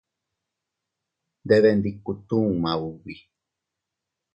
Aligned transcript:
Ndebendikutuu 1.43 2.49
maubi. 2.63 3.15